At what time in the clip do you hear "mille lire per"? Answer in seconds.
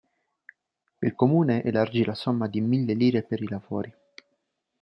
2.59-3.39